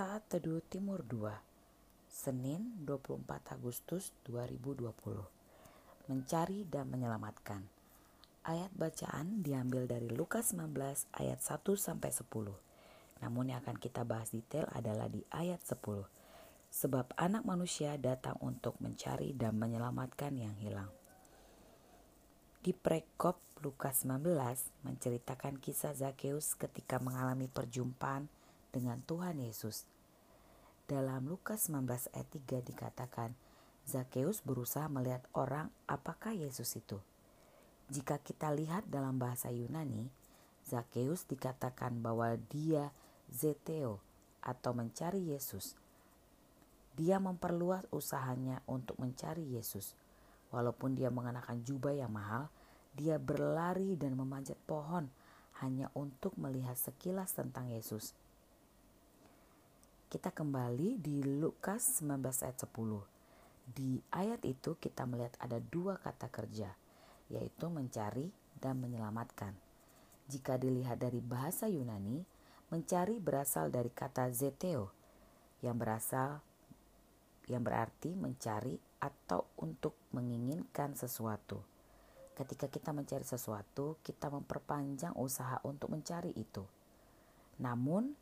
Saat 0.00 0.32
Teduh 0.32 0.64
Timur 0.64 1.04
2 1.04 1.28
Senin 2.08 2.72
24 2.88 3.20
Agustus 3.52 4.16
2020 4.24 4.96
Mencari 6.08 6.64
dan 6.64 6.88
menyelamatkan 6.88 7.68
Ayat 8.48 8.72
bacaan 8.72 9.44
diambil 9.44 9.84
dari 9.84 10.08
Lukas 10.08 10.56
19 10.56 10.72
ayat 11.20 11.44
1 11.44 11.52
sampai 11.76 12.16
10. 12.16 12.32
Namun 13.20 13.52
yang 13.52 13.60
akan 13.60 13.76
kita 13.76 14.08
bahas 14.08 14.32
detail 14.32 14.72
adalah 14.72 15.04
di 15.12 15.20
ayat 15.36 15.60
10. 15.68 15.76
Sebab 16.72 17.12
anak 17.20 17.44
manusia 17.44 18.00
datang 18.00 18.40
untuk 18.40 18.80
mencari 18.80 19.36
dan 19.36 19.60
menyelamatkan 19.60 20.32
yang 20.32 20.56
hilang. 20.56 20.88
Di 22.64 22.72
prekop 22.72 23.36
Lukas 23.60 24.08
19 24.08 24.32
menceritakan 24.80 25.60
kisah 25.60 25.92
Zakheus 25.92 26.56
ketika 26.56 26.96
mengalami 26.96 27.52
perjumpaan 27.52 28.39
dengan 28.70 29.02
Tuhan 29.04 29.38
Yesus. 29.42 29.86
Dalam 30.90 31.30
Lukas 31.30 31.70
19 31.70 31.86
ayat 32.14 32.28
3 32.34 32.66
dikatakan, 32.66 33.30
Zakheus 33.86 34.42
berusaha 34.42 34.86
melihat 34.90 35.22
orang 35.34 35.70
apakah 35.86 36.34
Yesus 36.34 36.74
itu. 36.78 36.98
Jika 37.90 38.22
kita 38.22 38.54
lihat 38.54 38.86
dalam 38.86 39.18
bahasa 39.18 39.50
Yunani, 39.50 40.10
Zakheus 40.66 41.26
dikatakan 41.26 41.98
bahwa 41.98 42.34
dia 42.50 42.94
zeteo 43.30 43.98
atau 44.42 44.70
mencari 44.74 45.34
Yesus. 45.34 45.74
Dia 46.94 47.18
memperluas 47.18 47.86
usahanya 47.90 48.62
untuk 48.70 48.98
mencari 49.02 49.42
Yesus. 49.58 49.94
Walaupun 50.50 50.98
dia 50.98 51.10
mengenakan 51.10 51.62
jubah 51.62 51.94
yang 51.94 52.10
mahal, 52.10 52.50
dia 52.94 53.18
berlari 53.18 53.94
dan 53.94 54.18
memanjat 54.18 54.58
pohon 54.66 55.06
hanya 55.62 55.90
untuk 55.94 56.34
melihat 56.34 56.74
sekilas 56.74 57.34
tentang 57.34 57.70
Yesus. 57.70 58.14
Kita 60.10 60.34
kembali 60.34 60.98
di 60.98 61.22
Lukas 61.22 62.02
19 62.02 62.42
ayat 62.42 62.58
10. 62.58 62.66
Di 63.70 64.02
ayat 64.10 64.42
itu 64.42 64.74
kita 64.74 65.06
melihat 65.06 65.38
ada 65.38 65.62
dua 65.62 66.02
kata 66.02 66.26
kerja, 66.26 66.66
yaitu 67.30 67.70
mencari 67.70 68.26
dan 68.58 68.82
menyelamatkan. 68.82 69.54
Jika 70.26 70.58
dilihat 70.58 70.98
dari 70.98 71.22
bahasa 71.22 71.70
Yunani, 71.70 72.26
mencari 72.74 73.22
berasal 73.22 73.70
dari 73.70 73.86
kata 73.86 74.34
zeteo, 74.34 74.90
yang 75.62 75.78
berasal 75.78 76.42
yang 77.46 77.62
berarti 77.62 78.10
mencari 78.10 78.74
atau 78.98 79.46
untuk 79.62 79.94
menginginkan 80.10 80.98
sesuatu. 80.98 81.62
Ketika 82.34 82.66
kita 82.66 82.90
mencari 82.90 83.22
sesuatu, 83.22 84.02
kita 84.02 84.26
memperpanjang 84.26 85.14
usaha 85.14 85.62
untuk 85.62 85.94
mencari 85.94 86.34
itu. 86.34 86.66
Namun, 87.62 88.18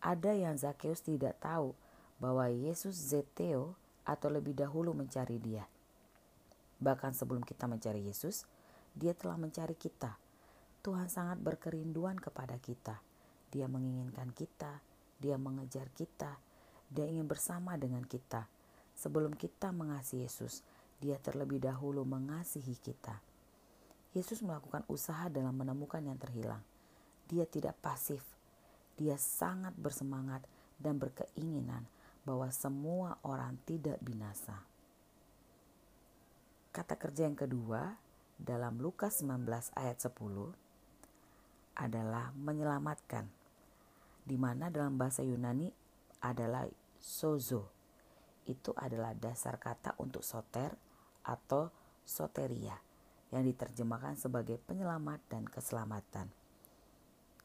ada 0.00 0.32
yang 0.32 0.56
Zakheus 0.56 1.04
tidak 1.04 1.36
tahu 1.40 1.76
bahwa 2.20 2.48
Yesus 2.48 2.96
zeteo 2.96 3.76
atau 4.04 4.28
lebih 4.32 4.56
dahulu 4.56 4.96
mencari 4.96 5.36
dia. 5.40 5.64
Bahkan 6.80 7.12
sebelum 7.12 7.44
kita 7.44 7.68
mencari 7.68 8.00
Yesus, 8.04 8.48
dia 8.96 9.12
telah 9.12 9.36
mencari 9.36 9.76
kita. 9.76 10.16
Tuhan 10.80 11.12
sangat 11.12 11.36
berkerinduan 11.40 12.16
kepada 12.16 12.56
kita. 12.56 13.04
Dia 13.52 13.68
menginginkan 13.68 14.32
kita, 14.32 14.80
dia 15.20 15.36
mengejar 15.36 15.92
kita, 15.92 16.40
dia 16.88 17.04
ingin 17.04 17.28
bersama 17.28 17.76
dengan 17.76 18.02
kita. 18.08 18.48
Sebelum 18.96 19.36
kita 19.36 19.72
mengasihi 19.72 20.24
Yesus, 20.24 20.64
dia 21.00 21.20
terlebih 21.20 21.60
dahulu 21.60 22.04
mengasihi 22.08 22.76
kita. 22.80 23.20
Yesus 24.16 24.40
melakukan 24.40 24.82
usaha 24.88 25.28
dalam 25.28 25.54
menemukan 25.54 26.00
yang 26.00 26.16
terhilang. 26.16 26.64
Dia 27.28 27.46
tidak 27.46 27.78
pasif, 27.78 28.24
dia 29.00 29.16
sangat 29.16 29.72
bersemangat 29.80 30.44
dan 30.76 31.00
berkeinginan 31.00 31.88
bahwa 32.20 32.52
semua 32.52 33.16
orang 33.24 33.56
tidak 33.64 33.96
binasa. 34.04 34.60
Kata 36.68 37.00
kerja 37.00 37.24
yang 37.24 37.34
kedua 37.34 37.96
dalam 38.36 38.76
Lukas 38.76 39.24
19 39.24 39.48
ayat 39.72 39.96
10 40.04 41.80
adalah 41.80 42.28
menyelamatkan, 42.36 43.24
di 44.20 44.36
mana 44.36 44.68
dalam 44.68 45.00
bahasa 45.00 45.24
Yunani 45.24 45.72
adalah 46.20 46.68
sozo. 47.00 47.72
Itu 48.44 48.76
adalah 48.76 49.16
dasar 49.16 49.56
kata 49.56 49.96
untuk 49.96 50.20
soter 50.20 50.76
atau 51.24 51.72
soteria 52.04 52.76
yang 53.32 53.48
diterjemahkan 53.48 54.20
sebagai 54.20 54.60
penyelamat 54.60 55.24
dan 55.32 55.48
keselamatan. 55.48 56.28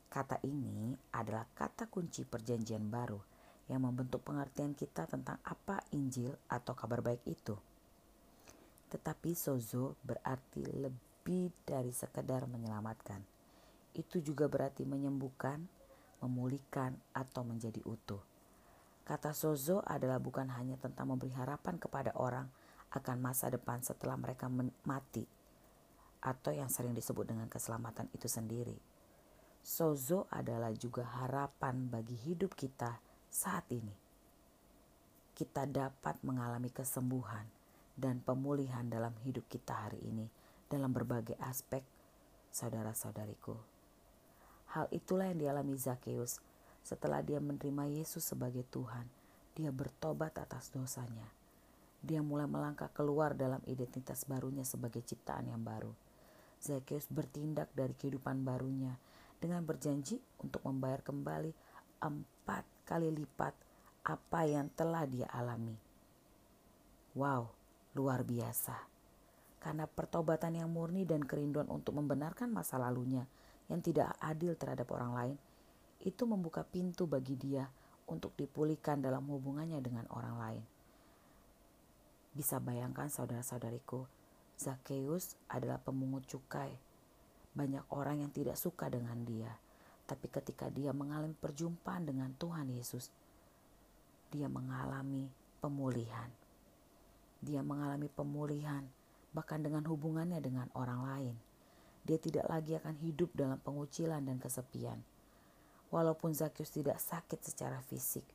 Kata 0.06 0.40
ini 0.48 0.96
adalah 1.12 1.44
kata 1.52 1.92
kunci 1.92 2.24
Perjanjian 2.24 2.88
Baru 2.88 3.20
yang 3.66 3.82
membentuk 3.82 4.22
pengertian 4.22 4.78
kita 4.78 5.10
tentang 5.10 5.42
apa 5.42 5.82
Injil 5.92 6.32
atau 6.48 6.78
kabar 6.78 7.02
baik 7.02 7.26
itu. 7.26 7.58
Tetapi 8.94 9.34
sozo 9.34 9.98
berarti 10.06 10.62
lebih 10.62 11.50
dari 11.66 11.90
sekedar 11.90 12.46
menyelamatkan. 12.46 13.20
Itu 13.98 14.22
juga 14.22 14.46
berarti 14.46 14.86
menyembuhkan, 14.86 15.66
memulihkan, 16.22 16.94
atau 17.16 17.42
menjadi 17.42 17.82
utuh. 17.84 18.22
Kata 19.06 19.34
sozo 19.34 19.82
adalah 19.82 20.22
bukan 20.22 20.50
hanya 20.54 20.78
tentang 20.78 21.10
memberi 21.10 21.34
harapan 21.34 21.82
kepada 21.82 22.14
orang 22.18 22.46
akan 22.94 23.18
masa 23.20 23.50
depan 23.50 23.82
setelah 23.82 24.16
mereka 24.16 24.48
mati, 24.86 25.26
atau 26.22 26.52
yang 26.54 26.70
sering 26.70 26.94
disebut 26.94 27.28
dengan 27.28 27.50
keselamatan 27.50 28.08
itu 28.14 28.30
sendiri 28.30 28.95
Sozo 29.66 30.30
adalah 30.30 30.70
juga 30.78 31.02
harapan 31.02 31.90
bagi 31.90 32.14
hidup 32.14 32.54
kita 32.54 33.02
saat 33.34 33.66
ini. 33.74 33.98
Kita 35.34 35.66
dapat 35.66 36.22
mengalami 36.22 36.70
kesembuhan 36.70 37.50
dan 37.98 38.22
pemulihan 38.22 38.86
dalam 38.86 39.18
hidup 39.26 39.50
kita 39.50 39.90
hari 39.90 40.06
ini 40.06 40.30
dalam 40.70 40.94
berbagai 40.94 41.34
aspek, 41.42 41.82
saudara-saudariku. 42.54 43.58
Hal 44.78 44.86
itulah 44.94 45.34
yang 45.34 45.42
dialami 45.42 45.74
Zakheus 45.82 46.38
setelah 46.86 47.26
dia 47.26 47.42
menerima 47.42 47.90
Yesus 47.90 48.22
sebagai 48.22 48.70
Tuhan. 48.70 49.10
Dia 49.58 49.74
bertobat 49.74 50.38
atas 50.38 50.70
dosanya. 50.70 51.34
Dia 52.06 52.22
mulai 52.22 52.46
melangkah 52.46 52.94
keluar 52.94 53.34
dalam 53.34 53.66
identitas 53.66 54.30
barunya 54.30 54.62
sebagai 54.62 55.02
ciptaan 55.02 55.50
yang 55.50 55.66
baru. 55.66 55.90
Zakheus 56.62 57.10
bertindak 57.10 57.74
dari 57.74 57.98
kehidupan 57.98 58.46
barunya 58.46 59.02
dengan 59.40 59.62
berjanji 59.64 60.20
untuk 60.42 60.64
membayar 60.66 61.04
kembali 61.04 61.52
empat 62.02 62.64
kali 62.86 63.10
lipat 63.12 63.54
apa 64.06 64.40
yang 64.46 64.70
telah 64.78 65.10
dia 65.10 65.26
alami. 65.34 65.74
Wow, 67.18 67.50
luar 67.98 68.22
biasa. 68.22 68.78
Karena 69.58 69.90
pertobatan 69.90 70.54
yang 70.54 70.70
murni 70.70 71.10
dan 71.10 71.26
kerinduan 71.26 71.66
untuk 71.74 71.98
membenarkan 71.98 72.54
masa 72.54 72.78
lalunya 72.78 73.26
yang 73.66 73.82
tidak 73.82 74.14
adil 74.22 74.54
terhadap 74.54 74.86
orang 74.94 75.12
lain, 75.18 75.38
itu 76.06 76.22
membuka 76.30 76.62
pintu 76.62 77.10
bagi 77.10 77.34
dia 77.34 77.66
untuk 78.06 78.38
dipulihkan 78.38 79.02
dalam 79.02 79.26
hubungannya 79.26 79.82
dengan 79.82 80.06
orang 80.14 80.36
lain. 80.38 80.64
Bisa 82.36 82.62
bayangkan 82.62 83.10
saudara-saudariku, 83.10 84.06
Zakheus 84.54 85.34
adalah 85.50 85.82
pemungut 85.82 86.30
cukai 86.30 86.78
banyak 87.56 87.88
orang 87.96 88.22
yang 88.28 88.32
tidak 88.36 88.60
suka 88.60 88.92
dengan 88.92 89.24
dia, 89.24 89.50
tapi 90.06 90.28
ketika 90.28 90.68
dia 90.68 90.92
mengalami 90.92 91.34
perjumpaan 91.34 92.04
dengan 92.06 92.30
Tuhan 92.36 92.70
Yesus, 92.70 93.10
dia 94.30 94.52
mengalami 94.52 95.32
pemulihan. 95.64 96.30
Dia 97.40 97.64
mengalami 97.64 98.12
pemulihan, 98.12 98.84
bahkan 99.32 99.64
dengan 99.64 99.88
hubungannya 99.88 100.44
dengan 100.44 100.68
orang 100.76 101.02
lain. 101.08 101.36
Dia 102.06 102.22
tidak 102.22 102.46
lagi 102.52 102.78
akan 102.78 102.96
hidup 103.02 103.34
dalam 103.34 103.58
pengucilan 103.64 104.22
dan 104.22 104.38
kesepian. 104.38 105.02
Walaupun 105.90 106.36
Zakheus 106.36 106.70
tidak 106.70 107.02
sakit 107.02 107.42
secara 107.42 107.82
fisik, 107.82 108.26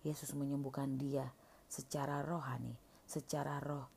Yesus 0.00 0.32
menyembuhkan 0.32 0.96
dia 0.96 1.28
secara 1.68 2.24
rohani, 2.24 2.72
secara 3.04 3.60
roh. 3.60 3.88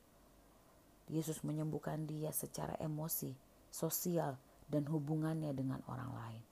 Yesus 1.08 1.40
menyembuhkan 1.40 2.04
dia 2.04 2.32
secara 2.32 2.76
emosi, 2.80 3.32
sosial, 3.72 4.36
dan 4.74 4.90
hubungannya 4.90 5.54
dengan 5.54 5.78
orang 5.86 6.10
lain. 6.10 6.42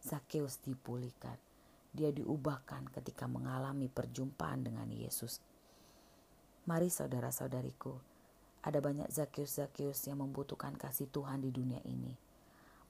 Zakheus 0.00 0.64
dipulihkan. 0.64 1.36
Dia 1.92 2.08
diubahkan 2.08 2.88
ketika 2.88 3.28
mengalami 3.28 3.92
perjumpaan 3.92 4.64
dengan 4.64 4.88
Yesus. 4.88 5.44
Mari 6.64 6.88
saudara-saudariku, 6.88 7.92
ada 8.64 8.80
banyak 8.80 9.12
Zakheus-Zakheus 9.12 10.08
yang 10.08 10.24
membutuhkan 10.24 10.72
kasih 10.80 11.12
Tuhan 11.12 11.44
di 11.44 11.52
dunia 11.52 11.84
ini. 11.84 12.16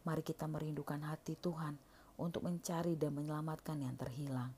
Mari 0.07 0.23
kita 0.23 0.47
merindukan 0.47 1.03
hati 1.03 1.35
Tuhan 1.35 1.75
untuk 2.15 2.47
mencari 2.47 2.95
dan 2.95 3.11
menyelamatkan 3.19 3.83
yang 3.83 3.99
terhilang. 3.99 4.55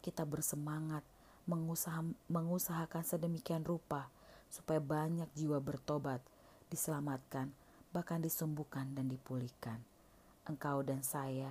Kita 0.00 0.24
bersemangat 0.24 1.04
mengusaha, 1.44 2.00
mengusahakan 2.32 3.04
sedemikian 3.04 3.68
rupa 3.68 4.08
supaya 4.48 4.80
banyak 4.80 5.28
jiwa 5.36 5.60
bertobat, 5.60 6.24
diselamatkan, 6.72 7.52
bahkan 7.96 8.20
disembuhkan 8.20 8.92
dan 8.92 9.08
dipulihkan. 9.08 9.80
Engkau 10.44 10.84
dan 10.84 11.00
saya, 11.00 11.48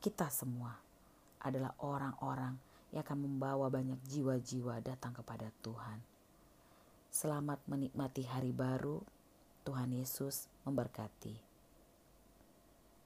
kita 0.00 0.32
semua 0.32 0.80
adalah 1.44 1.76
orang-orang 1.84 2.56
yang 2.88 3.04
akan 3.04 3.28
membawa 3.28 3.68
banyak 3.68 4.00
jiwa-jiwa 4.08 4.80
datang 4.80 5.12
kepada 5.12 5.52
Tuhan. 5.60 6.00
Selamat 7.12 7.60
menikmati 7.68 8.24
hari 8.24 8.56
baru. 8.56 9.04
Tuhan 9.68 9.92
Yesus 9.92 10.48
memberkati. 10.64 11.53